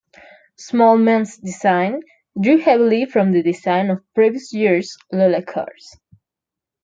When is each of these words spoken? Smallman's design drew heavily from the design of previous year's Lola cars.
Smallman's 0.57 1.37
design 1.37 2.01
drew 2.41 2.57
heavily 2.57 3.05
from 3.05 3.31
the 3.33 3.43
design 3.43 3.91
of 3.91 4.03
previous 4.15 4.51
year's 4.51 4.97
Lola 5.13 5.43
cars. 5.43 5.95